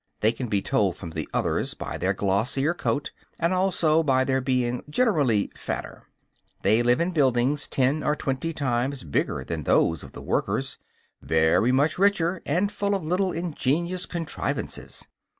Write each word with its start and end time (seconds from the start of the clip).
They 0.21 0.31
can 0.31 0.47
be 0.47 0.63
told 0.63 0.95
from 0.95 1.11
the 1.11 1.29
others 1.31 1.75
by 1.75 1.99
their 1.99 2.11
glossier 2.15 2.73
coat, 2.73 3.11
and 3.39 3.53
also 3.53 4.01
by 4.01 4.23
their 4.23 4.41
being 4.41 4.81
generally 4.89 5.51
fatter. 5.55 6.07
They 6.63 6.81
live 6.81 6.99
in 6.99 7.11
buildings 7.11 7.67
ten 7.67 8.03
or 8.03 8.15
twenty 8.15 8.51
times 8.51 9.03
bigger 9.03 9.43
than 9.43 9.61
those 9.65 10.01
of 10.01 10.13
the 10.13 10.23
workers, 10.23 10.79
very 11.21 11.71
much 11.71 11.99
richer, 11.99 12.41
and 12.47 12.71
full 12.71 12.95
of 12.95 13.03
little 13.03 13.31
ingenious 13.31 14.07
contrivances. 14.07 15.05